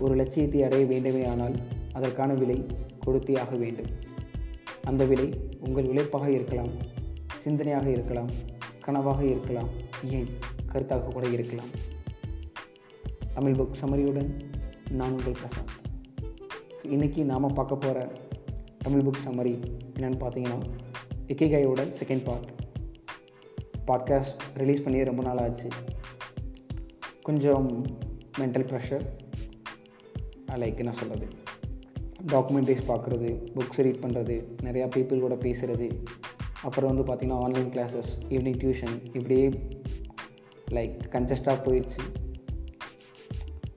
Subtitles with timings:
[0.00, 1.54] ஒரு லட்சியத்தை அடைய வேண்டுமே ஆனால்
[1.92, 2.66] அதற்கான விலை
[3.06, 3.90] கொடுத்தே ஆக வேண்டும்.
[4.82, 5.28] அந்த விலை
[5.60, 6.72] உங்கள் உழைப்பாக இருக்கலாம்
[7.44, 8.30] சிந்தனையாக இருக்கலாம்
[8.86, 9.68] கனவாக இருக்கலாம்
[10.02, 10.28] ஏன்
[10.72, 11.70] கருத்தாக கூட இருக்கலாம்.
[13.34, 14.30] தமிழ் புக் சமரியுடன்
[14.90, 15.78] நான் உங்கள் பிரசாத்
[16.82, 18.12] இன்றைக்கி நாம் பார்க்க போகிற
[18.78, 19.52] தமிழ் புக் சமரி
[19.98, 20.58] என்னென்னு பார்த்தீங்கன்னா
[21.26, 22.48] இக்கிகாயோட செகண்ட் பார்ட்
[23.86, 25.68] பாட்காஸ்ட் ரிலீஸ் பண்ணி ரொம்ப நாள் ஆச்சு
[27.22, 27.86] கொஞ்சம்
[28.38, 29.04] மென்டல் ப்ரெஷர்
[30.56, 31.26] லைக் என்ன சொல்கிறது
[32.26, 35.90] டாக்குமெண்ட்ரிஸ் பார்க்குறது புக்ஸ் ரீட் பண்ணுறது நிறையா பீப்புள் கூட பேசுகிறது
[36.62, 39.48] அப்புறம் வந்து பார்த்திங்கன்னா ஆன்லைன் கிளாஸஸ் ஈவினிங் டியூஷன் இப்படியே
[40.70, 42.02] லைக் கன்ஜஸ்டாக போயிடுச்சு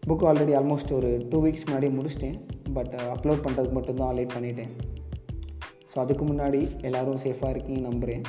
[0.07, 2.37] புக் ஆல்ரெடி ஆல்மோஸ்ட் ஒரு டூ வீக்ஸ் முன்னாடி முடிச்சிட்டேன்.
[2.73, 4.71] பட் அப்லோட் பண்ணுறதுக்கு மட்டும்தான் லேட் பண்ணிட்டேன்.
[5.93, 8.21] ஸோ அதுக்கு முன்னாடி எல்லோரும் சேஃபாக இருக்கீங்க நம்புகிறேன்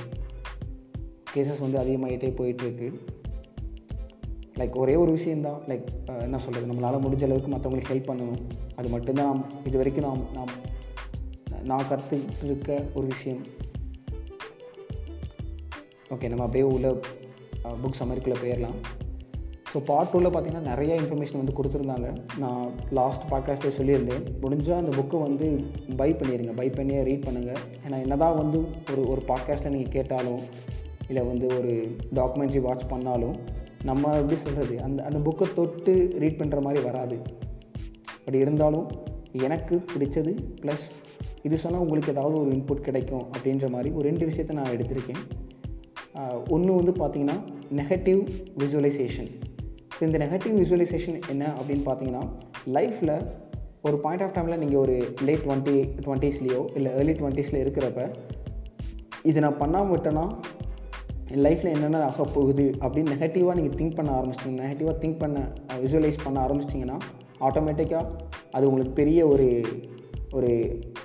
[1.34, 2.88] கேசஸ் வந்து அதிகமாகிட்டே போயிட்டுருக்கு
[4.58, 5.88] லைக் ஒரே ஒரு விஷயந்தான் லைக்
[6.26, 8.40] என்ன சொல்கிறது நம்மளால் முடிஞ்ச அளவுக்கு மற்றவங்களுக்கு ஹெல்ப் பண்ணணும்.
[8.76, 10.52] அது மட்டும்தான் நாம் இது வரைக்கும் நாம் நாம்
[11.70, 13.42] நான் கற்றுக்கிட்டு இருக்க ஒரு விஷயம்.
[16.14, 16.88] ஓகே நம்ம அப்படியே உள்ள
[17.82, 18.78] புக் சம்மரிக்குள்ளே போயிடலாம்
[19.72, 22.08] ஸோ பார்ட் டூவில் பார்த்தீங்கன்னா நிறைய இன்ஃபர்மேஷன் வந்து கொடுத்துருந்தாங்க.
[22.42, 22.66] நான்
[22.98, 24.22] லாஸ்ட் பாட்காஸ்ட்டே சொல்லியிருந்தேன்.
[24.42, 25.46] முடிஞ்சால் அந்த புக்கை வந்து
[26.00, 28.58] பை பண்ணிடுங்க பை பண்ணியே ரீட் பண்ணுங்கள் ஏன்னா என்ன தான் வந்து
[28.92, 30.40] ஒரு ஒரு பாட்காஸ்ட்டில் நீங்கள் கேட்டாலும்
[31.08, 31.72] இல்லை வந்து ஒரு
[32.18, 33.36] டாக்குமெண்ட்ரி வாட்ச் பண்ணாலும்
[33.88, 37.16] நம்ம எப்படி சொல்கிறது அந்த அந்த புக்கை தொட்டு ரீட் பண்ணுற மாதிரி வராது.
[38.24, 38.86] பட் இருந்தாலும்
[39.46, 40.32] எனக்கு பிடிச்சது
[40.62, 40.84] ப்ளஸ்
[41.46, 45.22] இது சொன்னால் உங்களுக்கு ஏதாவது ஒரு இன்புட் கிடைக்கும் அப்படின்ற மாதிரி ஒரு ரெண்டு விஷயத்தை நான் எடுத்திருக்கேன்.
[46.54, 47.38] ஒன்று வந்து பார்த்திங்கன்னா
[47.80, 48.20] நெகட்டிவ்
[48.62, 49.30] விஜுவலைசேஷன்
[49.94, 52.22] ஸோ இந்த நெகட்டிவ் விஜுவலைசேஷன் என்ன அப்படின்னு பார்த்தீங்கன்னா
[52.76, 53.14] லைஃப்பில்
[53.88, 54.94] ஒரு பாயிண்ட் ஆஃப் டைமில் நீங்கள் ஒரு
[55.26, 55.74] லேட் டுவெண்ட்டி
[56.04, 58.04] டுவெண்ட்டீஸ்லேயோ இல்லை ஏர்லி டுவெண்ட்டீஸில் இருக்கிறப்ப
[59.30, 60.24] இது நான் பண்ணாமல் விட்டேன்னா
[61.32, 64.58] என் லைஃப்பில் என்னென்ன ஆக போகுது அப்படின்னு நெகட்டிவாக நீங்கள் திங்க் பண்ண ஆரம்பிச்சிட்டிங்க.
[64.64, 65.38] நெகட்டிவாக திங்க் பண்ண
[65.84, 66.98] விஜுவலைஸ் பண்ண ஆரம்பிச்சிட்டிங்கன்னா
[67.46, 68.04] ஆட்டோமேட்டிக்காக
[68.56, 69.48] அது உங்களுக்கு பெரிய ஒரு
[70.38, 70.50] ஒரு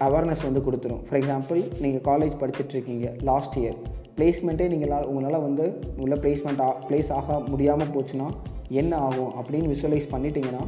[0.06, 1.02] அவேர்னஸ் வந்து கொடுத்துரும்.
[1.08, 3.78] ஃபார் எக்ஸாம்பிள் நீங்கள் காலேஜ் படிச்சுட்ருக்கீங்க லாஸ்ட் இயர்
[4.18, 5.66] பிளேஸ்மெண்ட்டே நீங்கள் உங்களால் வந்து
[6.04, 8.28] உள்ள பிளேஸ்மெண்ட் ஆ ப்ளேஸ் ஆக முடியாமல் போச்சுன்னா
[8.82, 10.64] என்ன ஆகும் அப்படின்னு விஷுவலைஸ் பண்ணிட்டீங்கன்னா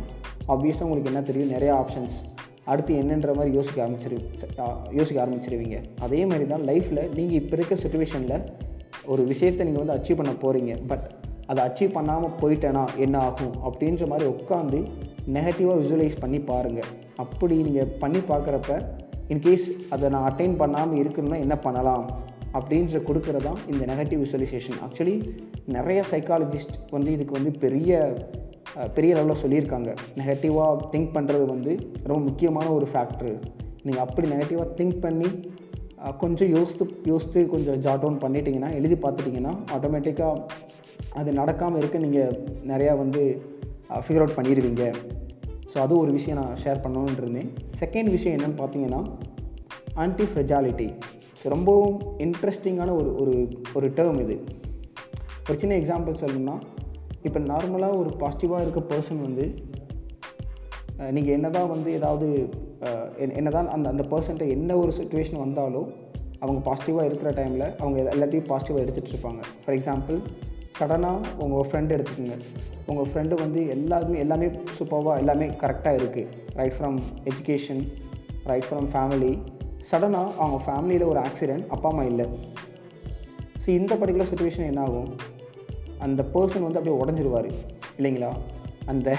[0.53, 1.51] ஆப்வியஸாக உங்களுக்கு என்ன தெரியும்?
[1.56, 2.18] நிறையா ஆப்ஷன்ஸ்
[2.72, 4.18] அடுத்து என்னன்ற மாதிரி யோசிக்க ஆரம்பிச்சிரு
[5.00, 5.78] யோசிக்க ஆரம்பிச்சிருவீங்க.
[6.06, 8.38] அதே மாதிரி தான் லைஃப்பில் நீங்கள் இப்போ இருக்க சுச்சுவேஷனில்
[9.12, 11.06] ஒரு விஷயத்தை நீங்கள் வந்து அச்சீவ் பண்ண போகிறீங்க பட்
[11.51, 13.53] அதை அச்சீவ் பண்ணாமல் போயிட்டேனா என்ன ஆகும்?
[13.67, 14.79] அப்படின்ற மாதிரி உட்காந்து
[15.35, 16.91] நெகட்டிவாக விஜுவலைஸ் பண்ணி பாருங்கள்
[17.23, 18.81] அப்படி நீங்கள் பண்ணி பார்க்குறப்ப
[19.34, 22.06] இன்கேஸ் அதை நான் அட்டைன் பண்ணாமல் இருக்கணும்னா என்ன பண்ணலாம்?
[22.57, 25.16] அப்படின்ற கொடுக்குறது தான் இந்த நெகட்டிவ் விசுவலைசேஷன் ஆக்சுவலி
[25.75, 28.00] நிறைய சைக்காலஜிஸ்ட் வந்து இதுக்கு வந்து பெரிய
[28.95, 29.89] பெரிய லெவலில் சொல்லியிருக்காங்க.
[30.19, 31.72] நெகட்டிவாக திங்க் பண்ணுறது வந்து
[32.09, 33.33] ரொம்ப முக்கியமான ஒரு ஃபேக்ட்ரு
[33.83, 35.29] நீங்கள் அப்படி நெகட்டிவாக திங்க் பண்ணி
[36.17, 40.41] கொஞ்சம் யோசித்து யோசித்து கொஞ்சம் ஜாட் டவுன் பண்ணிட்டீங்கன்னா எழுதி பார்த்துட்டிங்கன்னா ஆட்டோமேட்டிக்காக
[41.13, 43.41] அது நடக்காமல் இருக்க நீங்கள் நிறையா வந்து
[43.89, 44.95] ஃபிகர் அவுட் பண்ணிடுவீங்க
[45.73, 47.53] ஸோ அது ஒரு விஷயம் நான் ஷேர் பண்ணணுன்னு இருந்தேன்.
[47.79, 49.06] செகண்ட் விஷயம் என்னென்னு பார்த்தீங்கன்னா
[49.94, 50.94] ஆன்டி ஃப்ரெஜாலிட்டி
[51.44, 54.44] ரொம்பவும் இன்ட்ரெஸ்டிங்கான ஒரு ஒரு ஒரு டேர்ம் இது.
[55.50, 56.62] ஒரு சின்ன எக்ஸாம்பிள் சொல்லணும்னா
[57.22, 59.56] இப்போ நார்மலாக ஒரு பாசிட்டிவாக இருக்க பர்சன் வந்து
[61.12, 62.50] நீங்கள் என்ன தான் வந்து ஏதாவது
[63.38, 65.90] என்ன தான் அந்த அந்த பர்சன்ட்டை என்ன ஒரு சுச்சுவேஷன் வந்தாலும்
[66.44, 69.42] அவங்க பாசிட்டிவாக இருக்கிற டைமில் அவங்க எல்லாத்தையும் பாசிட்டிவாக எடுத்துகிட்டு இருப்பாங்க.
[69.64, 70.18] ஃபார் எக்ஸாம்பிள்
[70.80, 72.38] சடனாக உங்கள் ஃப்ரெண்டு எடுத்துக்கோங்க.
[72.90, 74.47] உங்கள் ஃப்ரெண்டு வந்து எல்லாருமே எல்லாமே
[74.78, 76.28] சூப்பராக எல்லாமே கரெக்டாக இருக்குது
[76.59, 76.97] right from
[77.31, 77.81] education
[78.52, 79.31] right from family
[79.92, 82.25] சடனாக அவங்க ஃபேமிலியில் ஒரு ஆக்சிடெண்ட் அப்பா அம்மா இல்லை.
[83.63, 85.12] ஸோ இந்த பர்டிகுலர் சுச்சுவேஷன் என்ன ஆகும்
[86.08, 87.50] அந்த பர்சன் வந்து அப்படியே உடஞ்சிருவார்.
[87.98, 88.31] இல்லைங்களா?
[88.92, 89.09] அந்த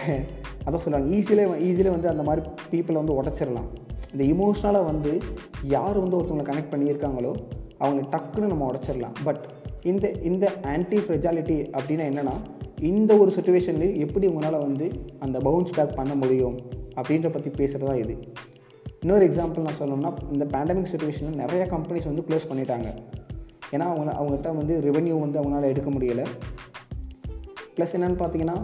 [0.65, 2.43] அதான் சொல்லுவாங்க ஈஸியிலே ஈஸியிலே வந்து அந்த மாதிரி
[2.73, 3.69] பீப்புளை வந்து உடச்சிடலாம்.
[4.12, 5.12] இந்த இமோஷ்னலாக வந்து
[5.77, 7.33] யார் வந்து ஒருத்தவங்களை கனெக்ட் பண்ணியிருக்காங்களோ
[7.81, 9.17] அவங்களை டக்குன்னு நம்ம உடச்சிடலாம்.
[9.25, 9.43] பட்
[9.91, 12.34] இந்த இந்த ஆன்டி ஃப்ரெஜாலிட்டி அப்படின்னா என்னென்னா
[12.91, 14.87] இந்த ஒரு சுச்சுவேஷனில் எப்படி உங்களால் வந்து
[15.19, 16.56] அந்த பவுன்ஸ் பேக் பண்ண முடியும்
[16.97, 18.15] அப்படின்ற பற்றி பேசுகிறதா இது.
[19.00, 22.89] இன்னொரு எக்ஸாம்பிள் நான் சொல்லணும்னா இந்த பேண்டமிக் சுச்சுவேஷனில் நிறைய கம்பெனிஸ் வந்து க்ளோஸ் பண்ணிட்டாங்க.
[23.75, 26.27] ஏன்னா அவங்க அவங்ககிட்ட வந்து ரெவென்யூ வந்து அவங்களால எடுக்க முடியலை.
[27.77, 28.56] ப்ளஸ் என்னென்னு பார்த்தீங்கன்னா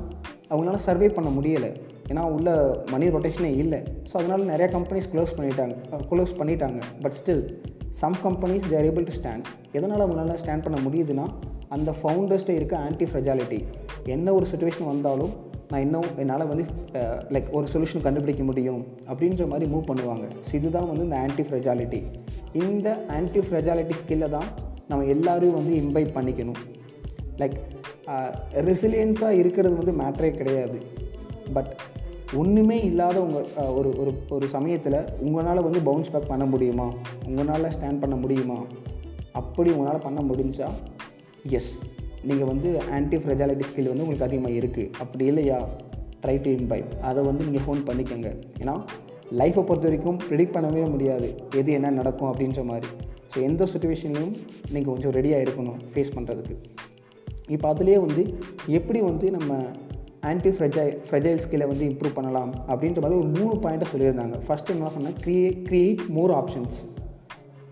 [0.50, 1.70] அவங்களால சர்வே பண்ண முடியலை.
[2.10, 2.50] ஏன்னா உள்ள
[2.92, 3.80] மணி ரொட்டேஷனே இல்லை.
[4.10, 5.74] ஸோ அதனால் நிறையா கம்பெனிஸ் க்ளோஸ் பண்ணிட்டாங்க.
[6.12, 6.78] க்ளோஸ் பண்ணிட்டாங்க.
[7.02, 7.42] But still
[8.00, 9.46] some companies there able to stand
[9.76, 11.26] எதனால் அவங்களால ஸ்டாண்ட் பண்ண முடியுதுன்னா
[11.76, 13.58] அந்த ஃபவுண்டர்ஸ்ட்டே இருக்க ஆன்டி ஃப்ரெஜாலிட்டி
[14.14, 15.32] என்ன ஒரு சுச்சுவேஷன் வந்தாலும்
[15.70, 16.64] நான் இன்னும் என்னால் வந்து
[17.34, 18.80] லைக் ஒரு சொல்யூஷன் கண்டுபிடிக்க முடியும்
[19.10, 20.26] அப்படின்ற மாதிரி மூவ் பண்ணுவாங்க.
[20.46, 22.00] ஸோ இதுதான் வந்து இந்த ஆன்டி ஃப்ரெஜாலிட்டி
[22.62, 24.48] இந்த ஆன்டி ஃப்ரெஜாலிட்டி ஸ்கில்லை தான்
[24.90, 26.60] நம்ம எல்லோரும் வந்து இன்வைட் பண்ணிக்கணும்.
[27.42, 27.58] லைக்
[28.68, 30.78] ரெசிலியன்ஸாக இருக்கிறது வந்து மேட்ரே கிடையாது.
[31.56, 31.72] பட்
[32.40, 33.46] ஒன்றுமே இல்லாத உங்கள்
[33.78, 36.86] ஒரு ஒரு ஒரு சமயத்தில் உங்களால் வந்து பவுன்ஸ் பேக் பண்ண முடியுமா?
[37.28, 38.58] உங்களால் ஸ்டாண்ட் பண்ண முடியுமா?
[39.40, 40.76] அப்படி உங்களால் பண்ண முடிஞ்சால்
[41.58, 41.70] எஸ்
[42.28, 45.58] நீங்கள் வந்து ஆன்டி ஃப்ரெஜாலிட்டி ஸ்கில் வந்து உங்களுக்கு அதிகமாக இருக்குது அப்படி இல்லையா?
[46.22, 48.30] ட்ரை டு இம்பை அதை வந்து நீங்கள் ஃபோன் பண்ணிக்கோங்க.
[48.62, 48.74] ஏன்னா
[49.40, 51.28] லைஃப்பை பொறுத்த வரைக்கும் ப்ரிடிக்ட் பண்ணவே முடியாது.
[51.60, 52.90] எது என்ன நடக்கும் அப்படின்ற மாதிரி.
[53.32, 54.34] ஸோ எந்த சுச்சுவேஷன்லையும்
[54.74, 56.56] நீங்கள் கொஞ்சம் ரெடியாக இருக்கணும் ஃபேஸ் பண்ணுறதுக்கு
[57.54, 58.22] இப்போ அதுலேயே வந்து
[58.78, 59.52] எப்படி வந்து நம்ம
[60.30, 64.36] ஆன்டி ஃப்ரெஜைல் ஃப்ரெஜைல் ஸ்கில்லை வந்து இம்ப்ரூவ் பண்ணலாம் அப்படின்ற மாதிரி ஒரு மூணு பாயிண்ட்டை சொல்லியிருந்தாங்க.
[64.46, 66.78] ஃபஸ்ட்டு என்ன சொன்னால் create create more options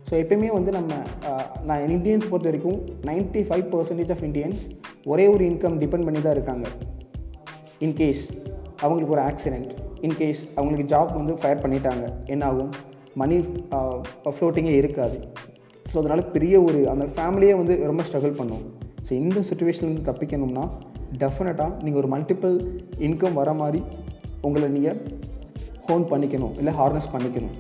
[0.09, 0.93] so எப்பயுமே வந்து நம்ம
[1.69, 4.61] நான் இந்தியன்ஸ் பொறுத்த வரைக்கும் 95% ஃபைவ் பர்சன்டேஜ் ஆஃப் இந்தியன்ஸ்
[5.13, 6.67] ஒரே ஒரு இன்கம் டிபெண்ட் பண்ணி தான் இருக்காங்க.
[7.87, 8.23] இன்கேஸ்
[8.85, 9.73] அவங்களுக்கு ஒரு ஆக்சிடெண்ட்
[10.07, 12.71] இன்கேஸ் அவங்களுக்கு ஜாப் வந்து ஃபயர் பண்ணிட்டாங்க என்ன ஆகும்?
[13.21, 13.37] மணி
[14.37, 15.19] ஃப்ளோட்டிங்கே இருக்காது.
[15.91, 18.65] ஸோ அதனால் பெரிய ஒரு அந்த ஃபேமிலியே வந்து ரொம்ப ஸ்ட்ரகிள் பண்ணும்.
[19.07, 20.65] ஸோ இந்த சுச்சுவேஷன்லேருந்து தப்பிக்கணும்னா
[21.23, 22.55] டெஃபினட்டாக நீங்கள் ஒரு மல்டிபிள்
[23.09, 23.81] இன்கம் வர மாதிரி
[24.47, 24.99] உங்களை நீங்கள்
[25.89, 27.55] ஹோன் பண்ணிக்கணும் இல்லை ஹார்னஸ் பண்ணிக்கணும்.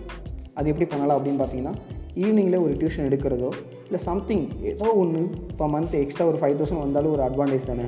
[0.59, 1.75] அது எப்படி பண்ணலாம் அப்படின்னு பார்த்தீங்கன்னா
[2.23, 3.51] ஈவினிங்கில் ஒரு டியூஷன் எடுக்கிறதோ
[3.87, 7.87] இல்லை சம்திங் ஏதோ ஒன்று இப்போ மந்த் எக்ஸ்ட்ரா ஒரு ஃபைவ் தௌசண்ட் வந்தாலும் ஒரு அட்வான்டேஜ் தானே.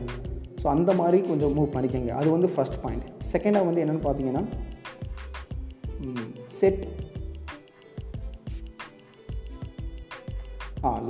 [0.60, 2.12] ஸோ அந்த மாதிரி கொஞ்சம் மூவ் பண்ணிக்கோங்க.
[2.20, 4.44] அது வந்து ஃபஸ்ட் பாயிண்ட் செகண்டாக வந்து என்னென்னு பார்த்தீங்கன்னா
[6.60, 6.82] செட்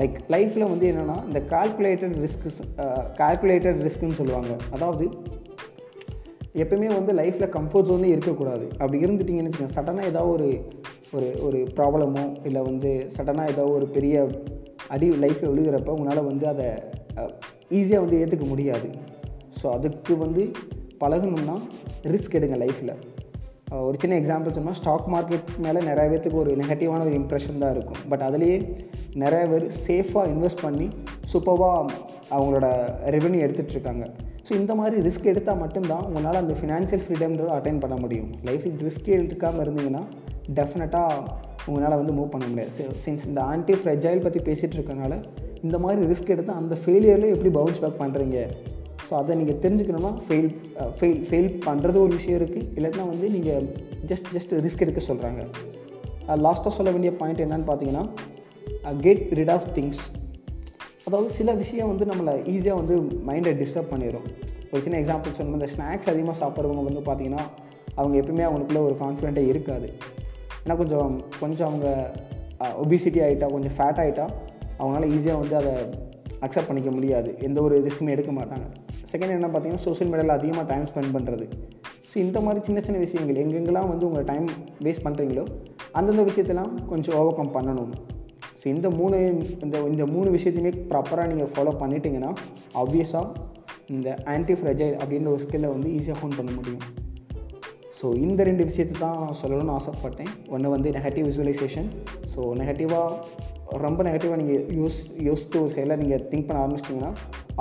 [0.01, 2.47] லைக் லைஃப்பில் வந்து என்னென்னா இந்த கால்குலேட்டட் ரிஸ்க்
[3.21, 4.53] கால்குலேட்டட் ரிஸ்க்குன்னு சொல்லுவாங்க.
[4.77, 5.07] அதாவது
[6.63, 8.67] எப்பயுமே வந்து லைஃப்பில் கம்ஃபர்ட் ஜோன்லேயே இருக்கக்கூடாது.
[8.81, 10.49] அப்படி இருந்துட்டிங்கன்னு வச்சுக்கோங்க சடனாக ஏதாவது ஒரு
[11.17, 14.17] ஒரு ஒரு ப்ராப்ளமோ இல்லை வந்து சடனாக ஏதாவது ஒரு பெரிய
[14.95, 16.67] அடி லைஃப்பில் விழுகிறப்ப உங்களால் வந்து அதை
[17.79, 18.89] ஈஸியாக வந்து ஏற்றுக்க முடியாது.
[19.61, 20.43] ஸோ அதுக்கு வந்து
[21.03, 21.57] பழகணும்னா
[22.15, 22.95] ரிஸ்க் எடுங்க லைஃப்பில்
[23.77, 27.99] ஒரு சின்ன எக்ஸாம்பிள் சொன்னால் ஸ்டாக் மார்க்கெட் மேலே நிறைய பேர்த்துக்கு ஒரு நெகட்டிவான ஒரு இம்ப்ரெஷன் தான் இருக்கும்.
[28.11, 28.57] பட் அதுலேயே
[29.23, 30.87] நிறைய பேர் சேஃபாக இன்வெஸ்ட் பண்ணி
[31.33, 31.91] சூப்பராக
[32.37, 32.69] அவங்களோட
[33.17, 34.07] ரெவென்யூ எடுத்துகிட்ருக்காங்க
[34.47, 38.31] ஸோ இந்த மாதிரி ரிஸ்க் எடுத்தால் மட்டும்தான் உங்களால் அந்த ஃபினான்ஷியல் ஃப்ரீடம்ன்றதை அட்டைன் பண்ண முடியும்.
[38.49, 40.03] லைஃப்பில் ரிஸ்க் எடுக்காமல் இருந்தீங்கன்னா
[40.59, 41.21] டெஃபினட்டாக
[41.69, 42.89] உங்களால் வந்து மூவ் பண்ண முடியாது.
[43.05, 45.15] சின்ஸ் இந்த ஆன்டி ஃப்ரெஜைல் பற்றி பேசிகிட்டு இருக்கனால
[45.67, 48.39] இந்த மாதிரி ரிஸ்க் எடுத்து அந்த ஃபெயிலியரில் எப்படி பவுன்ஸ் பேக் பண்ணுறீங்க
[49.09, 50.49] ஸோ அதை நீங்கள் தெரிஞ்சுக்கணும்னா ஃபெயில்
[50.97, 53.67] ஃபெயில் ஃபெயில் பண்ணுறது ஒரு விஷயம் இருக்குது இல்லைன்னா வந்து நீங்கள்
[54.11, 55.43] ஜஸ்ட் ஜஸ்ட் ரிஸ்க் எடுக்க சொல்கிறாங்க
[56.45, 58.05] லாஸ்ட்டாக uh, சொல்ல வேண்டிய பாயிண்ட் என்னன்னு பார்த்தீங்கன்னா
[59.05, 60.03] get uh, rid of things
[61.07, 62.95] அதாவது சில விஷயம் வந்து நம்மளை ஈஸியாக வந்து
[63.29, 64.27] மைண்டை டிஸ்டர்ப் பண்ணிடும்
[64.71, 67.45] ஒரு சின்ன எக்ஸாம்பிள் சொன்னோம் இந்த ஸ்நாக்ஸ் அதிகமாக சாப்பிட்றவங்க வந்து பார்த்திங்கன்னா
[67.95, 69.89] அவங்க எப்பவுமே அவங்களுக்குள்ள ஒரு கான்ஃபிடென்ட்டே இருக்காது.
[70.65, 71.89] ஏன்னா கொஞ்சம் கொஞ்சம் அவங்க
[72.61, 74.27] uh, ஒபிசிட்டி ஆகிட்டா கொஞ்சம் ஃபேட் ஆகிட்டா
[74.79, 75.75] அவங்களால ஈஸியாக வந்து அதை
[76.45, 77.31] அக்செப்ட் பண்ணிக்க முடியாது.
[77.47, 78.67] எந்த ஒரு ரிஸ்க்குமே எடுக்க மாட்டாங்க.
[79.13, 81.47] செகண்ட் என்ன பார்த்தீங்கன்னா சோஷியல் மீடியாவில் அதிகமாக டைம் ஸ்பெண்ட் பண்ணுறது
[82.11, 84.47] ஸோ இந்த மாதிரி சின்ன சின்ன விஷயங்கள் எங்கெங்கெல்லாம் வந்து உங்கள் டைம்
[84.85, 85.45] வேஸ்ட் பண்ணுறீங்களோ
[85.99, 87.91] அந்தந்த விஷயத்தெல்லாம் கொஞ்சம் ஓவர் கம் பண்ணணும்.
[88.61, 89.19] ஸோ இந்த மூணு
[89.65, 92.31] இந்த இந்த மூணு விஷயத்தையுமே ப்ராப்பராக நீங்கள் ஃபாலோ பண்ணிட்டீங்கன்னா
[92.83, 93.27] ஆப்வியஸாக
[93.97, 96.83] இந்த ஆன்டி ஃப்ரெஜைல் அப்படின்ற ஒரு ஸ்கில்லை வந்து ஈஸியாக ஃபோன் பண்ண முடியும்.
[97.99, 100.33] ஸோ இந்த ரெண்டு விஷயத்தை தான் நான் சொல்லணும்னு ஆசைப்பட்டேன்.
[100.55, 101.89] ஒன்று வந்து நெகட்டிவ் விசுவலைசேஷன்
[102.33, 103.15] ஸோ நெகட்டிவாக
[103.85, 104.99] ரொம்ப நெகட்டிவாக நீங்கள் யூஸ்
[105.29, 107.13] யோசித்து ஒரு செயலை நீங்கள் திங்க் பண்ண ஆரம்பிச்சிட்டிங்கன்னா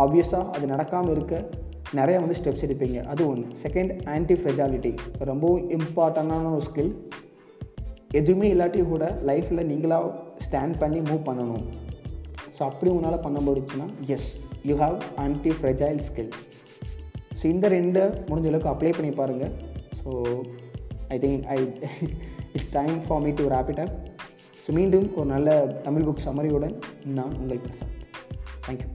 [0.04, 1.36] ஆப்வியஸாக அது நடக்காமல் இருக்க
[1.98, 3.00] நிறைய வந்து ஸ்டெப்ஸ் எடுப்பீங்க.
[3.12, 4.92] அது ஒன்று செகண்ட் ஆன்டி ஃப்ரெஜாலிட்டி
[5.30, 6.94] ரொம்பவும் இம்பார்ட்டண்டான ஒரு ஸ்கில்
[8.20, 10.12] எதுவுமே இல்லாட்டி கூட லைஃப்பில் நீங்களாக
[10.46, 11.66] ஸ்டாண்ட் பண்ணி மூவ் பண்ணணும்.
[12.58, 14.30] ஸோ அப்படி உன்னால் பண்ண முடிச்சுன்னா yes
[14.70, 16.32] you have anti fragile skill
[17.40, 19.54] so இந்த ரெண்டை முடிஞ்ச அளவுக்கு அப்ளை பண்ணி பாருங்கள்
[20.02, 20.12] so
[21.16, 21.58] I think I
[22.56, 23.96] it's time for me to wrap it up
[24.68, 25.50] so மீண்டும் ஒரு நல்ல
[25.84, 26.74] தமிழ் புக் சமரியுடன்
[27.14, 27.94] நான் உங்கள் பிரசாத்
[28.66, 28.90] தேங்க்யூ